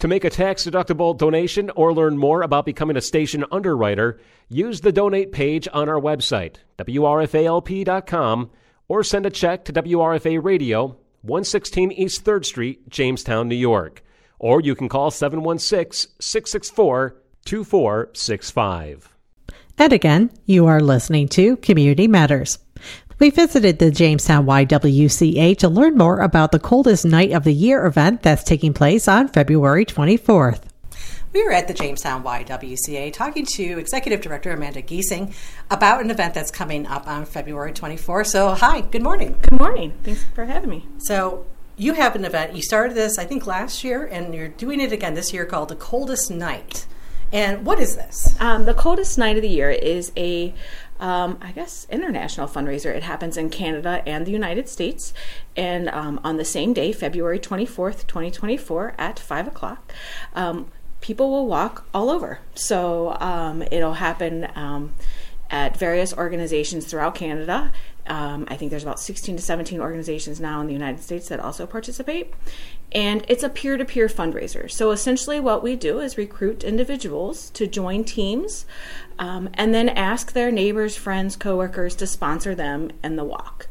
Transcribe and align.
To 0.00 0.08
make 0.08 0.24
a 0.24 0.30
tax 0.30 0.64
deductible 0.64 1.16
donation 1.16 1.70
or 1.76 1.92
learn 1.92 2.16
more 2.16 2.40
about 2.40 2.64
becoming 2.64 2.96
a 2.96 3.02
station 3.02 3.44
underwriter, 3.52 4.18
use 4.48 4.80
the 4.80 4.92
donate 4.92 5.30
page 5.30 5.68
on 5.74 5.90
our 5.90 6.00
website, 6.00 6.56
WRFALP.com, 6.78 8.50
or 8.88 9.04
send 9.04 9.26
a 9.26 9.30
check 9.30 9.66
to 9.66 9.74
WRFA 9.74 10.42
Radio, 10.42 10.96
116 11.20 11.92
East 11.92 12.24
3rd 12.24 12.46
Street, 12.46 12.88
Jamestown, 12.88 13.46
New 13.46 13.54
York. 13.54 14.02
Or 14.38 14.62
you 14.62 14.74
can 14.74 14.88
call 14.88 15.10
716 15.10 16.12
664 16.18 17.16
2465. 17.44 19.16
And 19.76 19.92
again, 19.92 20.30
you 20.46 20.64
are 20.64 20.80
listening 20.80 21.28
to 21.28 21.58
Community 21.58 22.08
Matters. 22.08 22.58
We 23.20 23.28
visited 23.28 23.78
the 23.78 23.90
Jamestown 23.90 24.46
YWCA 24.46 25.58
to 25.58 25.68
learn 25.68 25.98
more 25.98 26.20
about 26.20 26.52
the 26.52 26.58
coldest 26.58 27.04
night 27.04 27.32
of 27.32 27.44
the 27.44 27.52
year 27.52 27.84
event 27.84 28.22
that's 28.22 28.42
taking 28.42 28.72
place 28.72 29.06
on 29.08 29.28
February 29.28 29.84
24th. 29.84 30.62
We 31.34 31.44
were 31.44 31.52
at 31.52 31.68
the 31.68 31.74
Jamestown 31.74 32.24
YWCA 32.24 33.12
talking 33.12 33.44
to 33.44 33.78
Executive 33.78 34.22
Director 34.22 34.52
Amanda 34.52 34.80
Gesing 34.80 35.34
about 35.70 36.00
an 36.00 36.10
event 36.10 36.32
that's 36.32 36.50
coming 36.50 36.86
up 36.86 37.06
on 37.06 37.26
February 37.26 37.74
24th. 37.74 38.28
So, 38.28 38.54
hi, 38.54 38.80
good 38.80 39.02
morning. 39.02 39.36
Good 39.42 39.60
morning. 39.60 39.92
Thanks 40.02 40.24
for 40.34 40.46
having 40.46 40.70
me. 40.70 40.86
So, 41.00 41.44
you 41.76 41.92
have 41.92 42.16
an 42.16 42.24
event. 42.24 42.56
You 42.56 42.62
started 42.62 42.94
this, 42.94 43.18
I 43.18 43.26
think, 43.26 43.46
last 43.46 43.84
year, 43.84 44.06
and 44.06 44.34
you're 44.34 44.48
doing 44.48 44.80
it 44.80 44.92
again 44.92 45.12
this 45.12 45.30
year 45.30 45.44
called 45.44 45.68
The 45.68 45.76
Coldest 45.76 46.30
Night. 46.30 46.86
And 47.32 47.64
what 47.64 47.78
is 47.78 47.96
this? 47.96 48.34
Um, 48.40 48.64
the 48.64 48.74
Coldest 48.74 49.18
Night 49.18 49.36
of 49.36 49.42
the 49.42 49.48
Year 49.48 49.70
is 49.70 50.10
a 50.16 50.52
um, 51.00 51.38
I 51.40 51.50
guess, 51.52 51.86
international 51.90 52.46
fundraiser. 52.46 52.94
It 52.94 53.02
happens 53.02 53.36
in 53.36 53.50
Canada 53.50 54.02
and 54.06 54.26
the 54.26 54.30
United 54.30 54.68
States. 54.68 55.12
And 55.56 55.88
um, 55.88 56.20
on 56.22 56.36
the 56.36 56.44
same 56.44 56.72
day, 56.72 56.92
February 56.92 57.40
24th, 57.40 58.06
2024, 58.06 58.94
at 58.98 59.18
5 59.18 59.48
o'clock, 59.48 59.92
um, 60.34 60.70
people 61.00 61.30
will 61.30 61.46
walk 61.46 61.86
all 61.92 62.10
over. 62.10 62.40
So 62.54 63.16
um, 63.18 63.62
it'll 63.62 63.94
happen 63.94 64.48
um, 64.54 64.94
at 65.50 65.76
various 65.76 66.12
organizations 66.14 66.86
throughout 66.86 67.14
Canada. 67.14 67.72
Um, 68.06 68.46
I 68.48 68.56
think 68.56 68.70
there's 68.70 68.82
about 68.82 68.98
16 69.00 69.36
to 69.36 69.42
17 69.42 69.80
organizations 69.80 70.40
now 70.40 70.60
in 70.60 70.66
the 70.66 70.72
United 70.72 71.02
States 71.02 71.28
that 71.28 71.40
also 71.40 71.66
participate. 71.66 72.32
And 72.92 73.24
it's 73.28 73.42
a 73.42 73.48
peer 73.48 73.76
to 73.76 73.84
peer 73.84 74.08
fundraiser. 74.08 74.70
So 74.70 74.90
essentially, 74.90 75.38
what 75.38 75.62
we 75.62 75.76
do 75.76 76.00
is 76.00 76.18
recruit 76.18 76.64
individuals 76.64 77.50
to 77.50 77.66
join 77.66 78.04
teams 78.04 78.66
um, 79.18 79.48
and 79.54 79.72
then 79.74 79.88
ask 79.88 80.32
their 80.32 80.50
neighbors, 80.50 80.96
friends, 80.96 81.36
coworkers 81.36 81.94
to 81.96 82.06
sponsor 82.06 82.54
them 82.54 82.90
in 83.04 83.16
the 83.16 83.24
walk. 83.24 83.68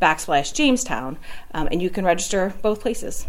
backslash 0.00 0.52
Jamestown, 0.52 1.16
um, 1.54 1.68
and 1.70 1.80
you 1.80 1.90
can 1.90 2.04
register 2.04 2.54
both 2.60 2.80
places. 2.80 3.28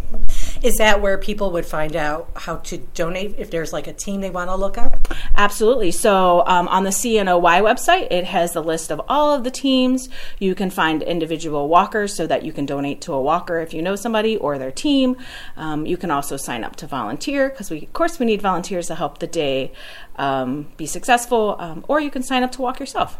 Is 0.64 0.78
that 0.78 1.02
where 1.02 1.18
people 1.18 1.52
would 1.52 1.66
find 1.66 1.94
out 1.94 2.30
how 2.38 2.56
to 2.56 2.78
donate 2.78 3.36
if 3.38 3.52
there's 3.52 3.74
like 3.74 3.86
a 3.86 3.92
team 3.92 4.22
they 4.22 4.30
want 4.30 4.50
to 4.50 4.56
look 4.56 4.78
up? 4.78 5.14
Absolutely. 5.36 5.92
So 5.92 6.44
um, 6.48 6.70
on 6.70 6.86
the 6.86 6.90
CNOY 6.90 7.62
website, 7.62 8.08
it 8.10 8.24
has 8.24 8.54
the 8.54 8.64
list 8.64 8.90
of 8.90 9.02
all 9.10 9.34
of 9.34 9.44
the 9.44 9.52
teams. 9.52 10.08
You 10.40 10.56
can 10.56 10.70
find 10.70 11.04
individual 11.04 11.68
walkers 11.68 12.16
so 12.16 12.26
that 12.28 12.44
you 12.44 12.54
can 12.54 12.66
donate 12.66 13.02
to 13.02 13.14
a 13.14 13.22
walker 13.22 13.60
if 13.60 13.74
you 13.74 13.82
know 13.82 13.98
somebody 13.98 14.38
or 14.38 14.58
their 14.58 14.72
team. 14.72 15.18
Um, 15.58 15.86
you 15.86 15.98
can 15.98 16.10
also 16.10 16.38
sign 16.38 16.64
up 16.64 16.78
to 16.78 16.88
volunteer 16.88 17.50
because 17.50 17.70
we, 17.70 17.84
of 17.84 17.92
course, 17.92 18.18
we 18.18 18.26
need 18.26 18.42
volunteers 18.42 18.88
to 18.88 18.96
help 18.96 19.18
the 19.18 19.28
day 19.28 19.74
um, 20.16 20.68
be 20.78 20.86
successful, 20.86 21.58
um, 21.60 21.84
or 21.90 22.00
you 22.00 22.10
can 22.10 22.24
sign 22.24 22.42
up 22.42 22.54
to 22.54 22.62
walk 22.62 22.80
yourself. 22.80 23.18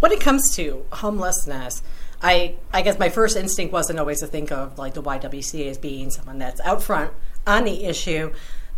When 0.00 0.10
it 0.10 0.20
comes 0.20 0.54
to 0.56 0.86
homelessness, 0.90 1.82
I 2.22 2.56
I 2.72 2.82
guess 2.82 2.98
my 2.98 3.08
first 3.08 3.36
instinct 3.36 3.72
wasn't 3.72 3.98
always 3.98 4.20
to 4.20 4.26
think 4.26 4.52
of 4.52 4.78
like 4.78 4.94
the 4.94 5.02
YWCA 5.02 5.70
as 5.70 5.78
being 5.78 6.10
someone 6.10 6.38
that's 6.38 6.60
out 6.60 6.82
front 6.82 7.12
on 7.46 7.64
the 7.64 7.84
issue. 7.84 8.32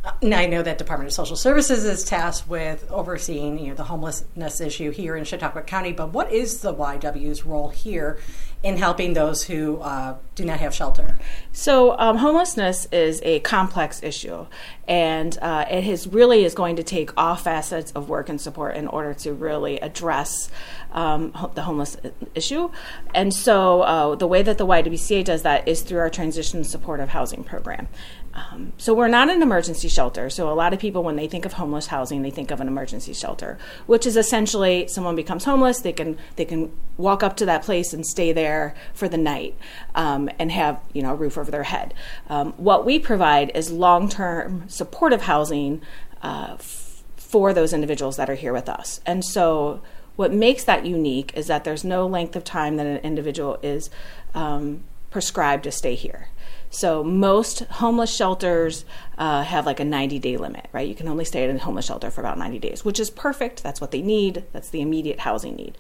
Uh, 0.04 0.12
I 0.22 0.46
know 0.46 0.62
that 0.62 0.78
Department 0.78 1.08
of 1.08 1.14
Social 1.14 1.36
Services 1.36 1.84
is 1.84 2.04
tasked 2.04 2.48
with 2.48 2.90
overseeing 2.90 3.58
you 3.58 3.68
know 3.68 3.74
the 3.74 3.84
homelessness 3.84 4.60
issue 4.60 4.90
here 4.90 5.16
in 5.16 5.24
Chautauqua 5.24 5.62
County, 5.62 5.92
but 5.92 6.12
what 6.12 6.32
is 6.32 6.60
the 6.60 6.74
YW's 6.74 7.44
role 7.44 7.68
here 7.68 8.18
in 8.62 8.76
helping 8.76 9.14
those 9.14 9.44
who 9.44 9.78
uh, 9.78 10.16
do 10.34 10.44
not 10.44 10.60
have 10.60 10.74
shelter? 10.74 11.18
So, 11.52 11.98
um, 11.98 12.16
homelessness 12.16 12.86
is 12.92 13.20
a 13.24 13.40
complex 13.40 14.02
issue, 14.02 14.46
and 14.88 15.36
uh, 15.40 15.66
it 15.70 15.86
is 15.86 16.06
really 16.06 16.44
is 16.44 16.54
going 16.54 16.76
to 16.76 16.82
take 16.82 17.10
all 17.16 17.36
facets 17.36 17.92
of 17.92 18.08
work 18.08 18.28
and 18.28 18.40
support 18.40 18.76
in 18.76 18.88
order 18.88 19.14
to 19.14 19.32
really 19.32 19.78
address 19.80 20.50
um, 20.92 21.32
the 21.54 21.62
homeless 21.62 21.96
issue. 22.34 22.70
And 23.14 23.32
so, 23.32 23.82
uh, 23.82 24.14
the 24.16 24.26
way 24.26 24.42
that 24.42 24.58
the 24.58 24.66
YWCA 24.66 25.24
does 25.24 25.42
that 25.42 25.68
is 25.68 25.82
through 25.82 26.00
our 26.00 26.10
transition 26.10 26.64
supportive 26.64 27.10
housing 27.10 27.44
program. 27.44 27.88
Um, 28.34 28.72
so 28.78 28.94
we're 28.94 29.08
not 29.08 29.28
an 29.28 29.42
emergency 29.42 29.88
shelter. 29.88 30.30
So 30.30 30.50
a 30.50 30.54
lot 30.54 30.72
of 30.72 30.78
people, 30.78 31.02
when 31.02 31.16
they 31.16 31.26
think 31.26 31.44
of 31.44 31.54
homeless 31.54 31.88
housing, 31.88 32.22
they 32.22 32.30
think 32.30 32.50
of 32.50 32.60
an 32.60 32.68
emergency 32.68 33.12
shelter, 33.12 33.58
which 33.86 34.06
is 34.06 34.16
essentially 34.16 34.88
someone 34.88 35.16
becomes 35.16 35.44
homeless, 35.44 35.80
they 35.80 35.92
can 35.92 36.16
they 36.36 36.44
can 36.44 36.72
walk 36.96 37.22
up 37.22 37.36
to 37.38 37.46
that 37.46 37.62
place 37.62 37.92
and 37.92 38.06
stay 38.06 38.32
there 38.32 38.74
for 38.94 39.08
the 39.08 39.18
night 39.18 39.56
um, 39.94 40.30
and 40.38 40.50
have 40.50 40.80
you 40.92 41.02
know 41.02 41.12
a 41.12 41.14
roof 41.14 41.36
over 41.36 41.50
their 41.50 41.64
head. 41.64 41.92
Um, 42.28 42.52
what 42.52 42.86
we 42.86 42.98
provide 42.98 43.50
is 43.54 43.70
long 43.70 44.08
term 44.08 44.64
supportive 44.68 45.22
housing 45.22 45.82
uh, 46.22 46.52
f- 46.52 47.02
for 47.16 47.52
those 47.52 47.72
individuals 47.72 48.16
that 48.16 48.30
are 48.30 48.34
here 48.34 48.52
with 48.52 48.68
us, 48.68 49.00
and 49.06 49.24
so. 49.24 49.82
What 50.14 50.30
makes 50.30 50.64
that 50.64 50.84
unique 50.84 51.32
is 51.34 51.46
that 51.46 51.64
there's 51.64 51.84
no 51.84 52.06
length 52.06 52.36
of 52.36 52.44
time 52.44 52.76
that 52.76 52.84
an 52.84 52.98
individual 52.98 53.58
is 53.62 53.88
um, 54.34 54.84
prescribed 55.10 55.64
to 55.64 55.72
stay 55.72 55.94
here. 55.94 56.28
So 56.72 57.04
most 57.04 57.60
homeless 57.64 58.14
shelters 58.14 58.86
uh, 59.18 59.42
have 59.42 59.66
like 59.66 59.78
a 59.78 59.84
90 59.84 60.18
day 60.18 60.38
limit, 60.38 60.68
right? 60.72 60.88
You 60.88 60.94
can 60.94 61.06
only 61.06 61.26
stay 61.26 61.44
at 61.44 61.54
a 61.54 61.58
homeless 61.58 61.84
shelter 61.84 62.10
for 62.10 62.22
about 62.22 62.38
90 62.38 62.58
days, 62.58 62.82
which 62.84 62.98
is 62.98 63.10
perfect. 63.10 63.62
That's 63.62 63.80
what 63.80 63.90
they 63.90 64.00
need. 64.00 64.44
That's 64.52 64.70
the 64.70 64.80
immediate 64.80 65.20
housing 65.20 65.54
need. 65.54 65.76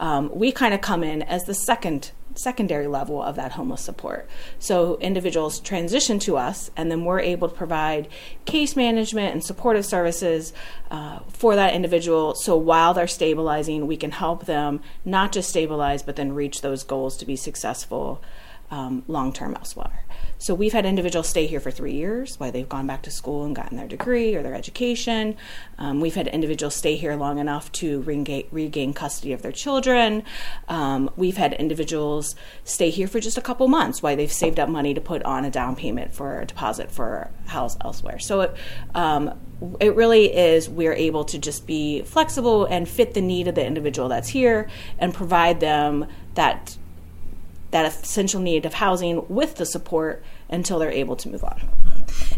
Um, 0.00 0.30
we 0.34 0.50
kind 0.50 0.74
of 0.74 0.80
come 0.80 1.04
in 1.04 1.22
as 1.22 1.44
the 1.44 1.54
second 1.54 2.10
secondary 2.34 2.88
level 2.88 3.22
of 3.22 3.36
that 3.36 3.52
homeless 3.52 3.82
support. 3.82 4.28
So 4.58 4.96
individuals 4.98 5.60
transition 5.60 6.18
to 6.20 6.36
us, 6.36 6.70
and 6.76 6.90
then 6.90 7.04
we're 7.04 7.20
able 7.20 7.48
to 7.48 7.54
provide 7.54 8.08
case 8.44 8.74
management 8.74 9.34
and 9.34 9.44
supportive 9.44 9.86
services 9.86 10.52
uh, 10.90 11.20
for 11.28 11.54
that 11.54 11.74
individual. 11.74 12.34
So 12.34 12.56
while 12.56 12.94
they're 12.94 13.06
stabilizing, 13.06 13.86
we 13.86 13.96
can 13.96 14.10
help 14.10 14.46
them 14.46 14.80
not 15.04 15.30
just 15.30 15.50
stabilize, 15.50 16.02
but 16.02 16.16
then 16.16 16.32
reach 16.32 16.62
those 16.62 16.82
goals 16.82 17.16
to 17.18 17.26
be 17.26 17.36
successful 17.36 18.22
um, 18.72 19.04
long 19.06 19.32
term 19.32 19.54
elsewhere. 19.54 20.06
So 20.38 20.54
we've 20.54 20.72
had 20.72 20.86
individuals 20.86 21.28
stay 21.28 21.46
here 21.46 21.60
for 21.60 21.70
three 21.70 21.92
years 21.92 22.40
while 22.40 22.50
they've 22.50 22.68
gone 22.68 22.86
back 22.86 23.02
to 23.02 23.12
school 23.12 23.44
and 23.44 23.54
gotten 23.54 23.76
their 23.76 23.86
degree 23.86 24.34
or 24.34 24.42
their 24.42 24.54
education. 24.54 25.36
Um, 25.78 26.00
we've 26.00 26.16
had 26.16 26.26
individuals 26.26 26.74
stay 26.74 26.96
here 26.96 27.14
long 27.14 27.38
enough 27.38 27.70
to 27.72 28.02
regain, 28.02 28.48
regain 28.50 28.92
custody 28.92 29.32
of 29.34 29.42
their 29.42 29.52
children. 29.52 30.24
Um, 30.68 31.10
we've 31.16 31.36
had 31.36 31.52
individuals 31.52 32.34
stay 32.64 32.90
here 32.90 33.06
for 33.06 33.20
just 33.20 33.38
a 33.38 33.42
couple 33.42 33.68
months 33.68 34.02
while 34.02 34.16
they've 34.16 34.32
saved 34.32 34.58
up 34.58 34.68
money 34.68 34.94
to 34.94 35.00
put 35.00 35.22
on 35.22 35.44
a 35.44 35.50
down 35.50 35.76
payment 35.76 36.12
for 36.12 36.40
a 36.40 36.46
deposit 36.46 36.90
for 36.90 37.30
a 37.46 37.50
house 37.50 37.76
elsewhere. 37.82 38.18
So 38.18 38.40
it, 38.40 38.56
um, 38.94 39.38
it 39.78 39.94
really 39.94 40.34
is 40.34 40.68
we're 40.68 40.94
able 40.94 41.24
to 41.26 41.38
just 41.38 41.66
be 41.66 42.02
flexible 42.02 42.64
and 42.64 42.88
fit 42.88 43.14
the 43.14 43.20
need 43.20 43.46
of 43.46 43.54
the 43.54 43.64
individual 43.64 44.08
that's 44.08 44.30
here 44.30 44.68
and 44.98 45.14
provide 45.14 45.60
them 45.60 46.06
that 46.34 46.76
that 47.72 47.86
essential 47.86 48.40
need 48.40 48.64
of 48.64 48.74
housing 48.74 49.26
with 49.28 49.56
the 49.56 49.66
support 49.66 50.22
until 50.48 50.78
they're 50.78 50.90
able 50.90 51.16
to 51.16 51.28
move 51.28 51.42
on. 51.42 51.60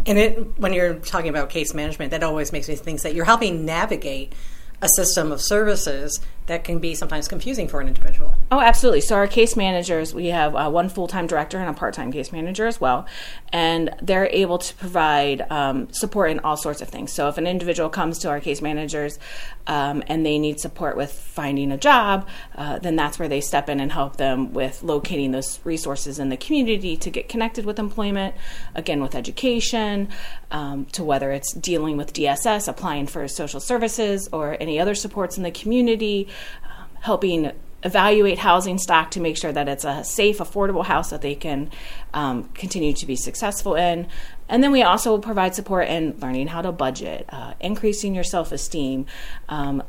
And 0.07 0.19
it, 0.19 0.59
when 0.59 0.73
you're 0.73 0.95
talking 0.95 1.29
about 1.29 1.51
case 1.51 1.75
management, 1.75 2.13
that 2.13 2.23
always 2.23 2.53
makes 2.53 2.69
me 2.69 2.77
think 2.77 3.03
that 3.03 3.15
you're 3.15 3.25
helping 3.25 3.65
navigate 3.65 4.33
a 4.81 4.89
system 4.97 5.33
of 5.33 5.41
services 5.41 6.21
that 6.47 6.65
can 6.65 6.79
be 6.79 6.95
sometimes 6.95 7.29
confusing 7.29 7.69
for 7.69 7.81
an 7.81 7.89
individual. 7.89 8.35
Oh, 8.55 8.61
absolutely. 8.61 9.01
So, 9.01 9.17
our 9.17 9.27
case 9.27 9.57
managers, 9.57 10.15
we 10.15 10.29
have 10.29 10.55
uh, 10.55 10.71
one 10.71 10.89
full 10.89 11.09
time 11.09 11.27
director 11.27 11.59
and 11.59 11.69
a 11.69 11.73
part 11.73 11.93
time 11.93 12.13
case 12.13 12.31
manager 12.31 12.69
as 12.69 12.81
well. 12.81 13.05
And 13.53 13.93
they're 14.01 14.29
able 14.29 14.59
to 14.59 14.75
provide 14.77 15.45
um, 15.51 15.93
support 15.93 16.31
in 16.31 16.39
all 16.39 16.57
sorts 16.57 16.81
of 16.81 16.87
things. 16.87 17.13
So, 17.13 17.27
if 17.27 17.37
an 17.37 17.49
individual 17.49 17.89
comes 17.89 18.21
to 18.21 18.29
our 18.29 18.39
case 18.39 18.63
managers 18.63 19.19
um, 19.67 20.05
and 20.07 20.25
they 20.25 20.39
need 20.39 20.61
support 20.61 20.97
with 20.97 21.11
finding 21.11 21.73
a 21.73 21.77
job, 21.77 22.29
uh, 22.55 22.79
then 22.79 22.95
that's 22.95 23.19
where 23.19 23.29
they 23.29 23.41
step 23.41 23.69
in 23.69 23.81
and 23.81 23.91
help 23.91 24.19
them 24.19 24.53
with 24.53 24.85
locating 24.85 25.33
those 25.33 25.59
resources 25.65 26.21
in 26.21 26.29
the 26.29 26.37
community 26.37 26.97
to 26.99 27.11
get 27.11 27.29
connected 27.29 27.65
with 27.65 27.81
employment, 27.81 28.37
again, 28.77 29.03
with 29.03 29.17
education, 29.17 30.09
um, 30.53 30.85
to 30.93 31.03
whether 31.03 31.33
it's 31.33 31.53
dealing 31.55 31.97
with 31.97 32.13
DSS, 32.13 32.69
applying 32.69 33.09
for 33.09 33.27
social 33.27 33.59
services, 33.59 34.29
or 34.31 34.57
any 34.61 34.79
other 34.79 34.95
supports 34.95 35.37
in 35.37 35.43
the 35.43 35.51
community 35.51 36.29
helping 37.05 37.53
evaluate 37.85 38.39
housing 38.39 38.79
stock 38.79 39.11
to 39.13 39.21
make 39.21 39.37
sure 39.37 39.53
that 39.53 39.69
it's 39.69 39.85
a 39.85 40.03
safe, 40.03 40.39
affordable 40.39 40.85
house 40.85 41.11
that 41.11 41.23
they 41.23 41.35
can 41.35 41.71
um, 42.15 42.45
continue 42.55 42.93
to 42.95 43.07
be 43.07 43.15
successful 43.15 43.75
in. 43.75 44.07
And 44.49 44.63
then 44.63 44.73
we 44.73 44.83
also 44.83 45.19
provide 45.19 45.55
support 45.55 45.89
in 45.89 46.19
learning 46.19 46.49
how 46.49 46.63
to 46.63 46.73
budget, 46.73 47.27
uh, 47.29 47.55
increasing 47.61 48.15
your 48.15 48.25
self 48.25 48.53
esteem, 48.53 49.07
um, 49.49 49.83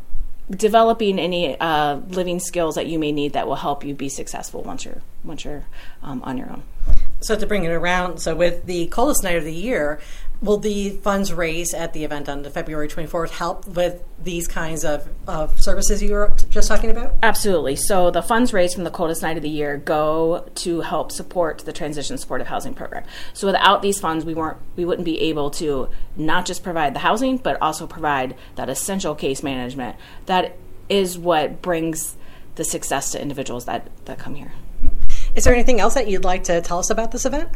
developing 0.49 1.19
any 1.19 1.59
uh, 1.59 1.95
living 2.09 2.39
skills 2.39 2.75
that 2.75 2.87
you 2.87 2.99
may 2.99 3.11
need 3.11 3.33
that 3.33 3.47
will 3.47 3.55
help 3.55 3.83
you 3.83 3.95
be 3.95 4.09
successful 4.09 4.61
once 4.61 4.85
you're 4.85 5.01
once 5.23 5.43
you're 5.43 5.65
um, 6.03 6.21
on 6.23 6.37
your 6.37 6.51
own. 6.51 6.63
So 7.25 7.35
to 7.35 7.47
bring 7.47 7.63
it 7.63 7.71
around, 7.71 8.19
so 8.19 8.35
with 8.35 8.65
the 8.65 8.85
coldest 8.87 9.23
night 9.23 9.35
of 9.35 9.43
the 9.43 9.53
year, 9.53 9.99
will 10.41 10.57
the 10.57 10.91
funds 10.91 11.33
raised 11.33 11.73
at 11.73 11.93
the 11.93 12.03
event 12.03 12.29
on 12.29 12.43
the 12.43 12.51
February 12.51 12.87
24th 12.87 13.31
help 13.31 13.65
with 13.67 14.03
these 14.23 14.47
kinds 14.47 14.85
of, 14.85 15.07
of 15.27 15.59
services 15.59 16.03
you 16.03 16.11
were 16.13 16.31
just 16.49 16.67
talking 16.67 16.91
about? 16.91 17.15
Absolutely. 17.23 17.75
So 17.77 18.11
the 18.11 18.21
funds 18.21 18.53
raised 18.53 18.75
from 18.75 18.83
the 18.83 18.91
coldest 18.91 19.23
night 19.23 19.37
of 19.37 19.43
the 19.43 19.49
year 19.49 19.77
go 19.77 20.47
to 20.55 20.81
help 20.81 21.11
support 21.11 21.59
the 21.59 21.73
transition 21.73 22.17
supportive 22.19 22.45
housing 22.45 22.75
program. 22.75 23.03
So 23.33 23.47
without 23.47 23.81
these 23.81 23.99
funds, 23.99 24.23
we 24.23 24.35
weren't 24.35 24.57
we 24.75 24.85
wouldn't 24.85 25.05
be 25.05 25.19
able 25.21 25.49
to 25.51 25.89
not 26.15 26.45
just 26.45 26.63
provide 26.63 26.93
the 26.93 26.99
housing, 26.99 27.37
but 27.37 27.59
also 27.59 27.87
provide 27.87 28.35
that 28.55 28.69
essential 28.69 29.15
case 29.15 29.41
management. 29.41 29.95
That 30.27 30.57
is 30.89 31.17
what 31.17 31.63
brings 31.63 32.17
the 32.53 32.63
success 32.63 33.11
to 33.11 33.21
individuals 33.21 33.65
that, 33.65 33.89
that 34.05 34.19
come 34.19 34.35
here. 34.35 34.51
Is 35.35 35.43
there 35.43 35.53
anything 35.53 35.81
else 35.81 35.95
that 35.95 36.07
you'd 36.07 36.23
like 36.23 36.45
to 36.45 36.61
tell 36.61 36.79
us 36.79 36.89
about 36.89 37.11
this 37.11 37.25
event? 37.25 37.49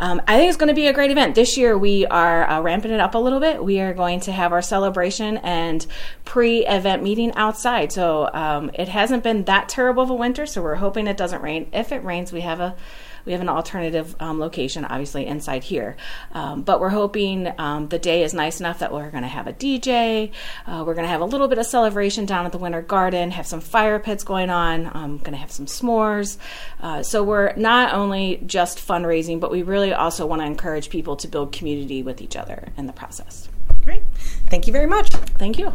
Um, 0.00 0.20
I 0.26 0.36
think 0.36 0.48
it's 0.48 0.56
going 0.56 0.68
to 0.68 0.74
be 0.74 0.86
a 0.86 0.92
great 0.92 1.10
event. 1.10 1.34
This 1.34 1.56
year 1.56 1.76
we 1.76 2.06
are 2.06 2.48
uh, 2.48 2.60
ramping 2.60 2.90
it 2.90 3.00
up 3.00 3.14
a 3.14 3.18
little 3.18 3.40
bit. 3.40 3.62
We 3.62 3.80
are 3.80 3.94
going 3.94 4.20
to 4.20 4.32
have 4.32 4.52
our 4.52 4.62
celebration 4.62 5.38
and 5.38 5.86
pre 6.24 6.66
event 6.66 7.02
meeting 7.02 7.32
outside. 7.34 7.92
So 7.92 8.28
um, 8.32 8.70
it 8.74 8.88
hasn't 8.88 9.22
been 9.22 9.44
that 9.44 9.68
terrible 9.68 10.02
of 10.02 10.10
a 10.10 10.14
winter, 10.14 10.46
so 10.46 10.62
we're 10.62 10.76
hoping 10.76 11.06
it 11.06 11.16
doesn't 11.16 11.42
rain. 11.42 11.68
If 11.72 11.92
it 11.92 12.04
rains, 12.04 12.32
we 12.32 12.40
have 12.42 12.60
a 12.60 12.76
we 13.24 13.32
have 13.32 13.40
an 13.40 13.48
alternative 13.48 14.16
um, 14.20 14.38
location, 14.40 14.84
obviously 14.84 15.26
inside 15.26 15.64
here. 15.64 15.96
Um, 16.32 16.62
but 16.62 16.80
we're 16.80 16.88
hoping 16.88 17.52
um, 17.58 17.88
the 17.88 17.98
day 17.98 18.22
is 18.22 18.34
nice 18.34 18.60
enough 18.60 18.80
that 18.80 18.92
we're 18.92 19.10
going 19.10 19.22
to 19.22 19.28
have 19.28 19.46
a 19.46 19.52
DJ. 19.52 20.32
Uh, 20.66 20.82
we're 20.86 20.94
going 20.94 21.04
to 21.04 21.10
have 21.10 21.20
a 21.20 21.26
little 21.26 21.48
bit 21.48 21.58
of 21.58 21.66
celebration 21.66 22.26
down 22.26 22.46
at 22.46 22.52
the 22.52 22.58
Winter 22.58 22.82
Garden, 22.82 23.30
have 23.30 23.46
some 23.46 23.60
fire 23.60 23.98
pits 23.98 24.24
going 24.24 24.50
on. 24.50 24.86
I'm 24.86 25.18
going 25.18 25.32
to 25.32 25.38
have 25.38 25.52
some 25.52 25.66
s'mores. 25.66 26.36
Uh, 26.80 27.02
so 27.02 27.22
we're 27.22 27.54
not 27.54 27.94
only 27.94 28.42
just 28.46 28.78
fundraising, 28.78 29.38
but 29.38 29.50
we 29.62 29.70
really 29.70 29.92
also 29.94 30.26
want 30.26 30.42
to 30.42 30.46
encourage 30.46 30.90
people 30.90 31.14
to 31.16 31.28
build 31.28 31.52
community 31.52 32.02
with 32.02 32.20
each 32.20 32.36
other 32.36 32.68
in 32.76 32.86
the 32.86 32.92
process. 32.92 33.48
Great. 33.84 34.02
Thank 34.48 34.66
you 34.66 34.72
very 34.72 34.86
much. 34.86 35.08
Thank 35.38 35.58
you. 35.58 35.72